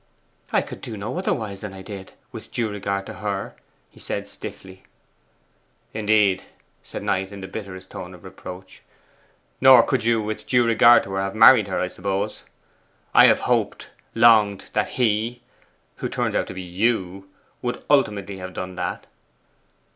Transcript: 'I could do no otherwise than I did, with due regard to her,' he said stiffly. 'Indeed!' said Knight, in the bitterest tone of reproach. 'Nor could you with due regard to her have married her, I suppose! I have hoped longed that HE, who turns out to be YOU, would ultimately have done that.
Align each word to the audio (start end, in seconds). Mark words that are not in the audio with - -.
'I 0.51 0.63
could 0.63 0.81
do 0.81 0.97
no 0.97 1.15
otherwise 1.19 1.61
than 1.61 1.73
I 1.73 1.83
did, 1.83 2.13
with 2.31 2.49
due 2.49 2.71
regard 2.71 3.05
to 3.05 3.13
her,' 3.21 3.53
he 3.91 3.99
said 3.99 4.27
stiffly. 4.27 4.81
'Indeed!' 5.93 6.45
said 6.81 7.03
Knight, 7.03 7.31
in 7.31 7.41
the 7.41 7.47
bitterest 7.47 7.91
tone 7.91 8.15
of 8.15 8.23
reproach. 8.23 8.81
'Nor 9.61 9.83
could 9.83 10.03
you 10.03 10.19
with 10.19 10.47
due 10.47 10.65
regard 10.65 11.03
to 11.03 11.11
her 11.11 11.21
have 11.21 11.35
married 11.35 11.67
her, 11.67 11.79
I 11.79 11.87
suppose! 11.87 12.41
I 13.13 13.27
have 13.27 13.41
hoped 13.41 13.91
longed 14.15 14.71
that 14.73 14.87
HE, 14.97 15.43
who 15.97 16.09
turns 16.09 16.33
out 16.33 16.47
to 16.47 16.55
be 16.55 16.63
YOU, 16.63 17.29
would 17.61 17.83
ultimately 17.87 18.37
have 18.37 18.55
done 18.55 18.73
that. 18.77 19.05